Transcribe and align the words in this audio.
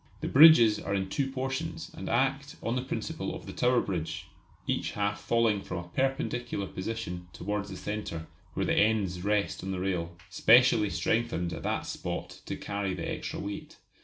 The 0.21 0.27
bridges 0.27 0.79
are 0.79 0.95
in 0.95 1.09
two 1.09 1.29
portions 1.29 1.91
and 1.93 2.09
act 2.09 2.55
on 2.63 2.75
the 2.75 2.81
principle 2.81 3.35
of 3.35 3.45
the 3.45 3.53
Tower 3.53 3.81
Bridge, 3.81 4.29
each 4.65 4.93
half 4.93 5.21
falling 5.21 5.61
from 5.61 5.77
a 5.77 5.89
perpendicular 5.89 6.65
position 6.65 7.27
towards 7.33 7.69
the 7.69 7.77
centre, 7.77 8.25
where 8.55 8.65
the 8.65 8.73
ends 8.73 9.23
rest 9.23 9.63
on 9.63 9.69
the 9.69 9.79
rail, 9.79 10.17
specially 10.27 10.89
strengthened 10.89 11.53
at 11.53 11.61
that 11.61 11.85
spot 11.85 12.41
to 12.47 12.55
carry 12.57 12.95
the 12.95 13.07
extra 13.07 13.39
weight. 13.39 13.77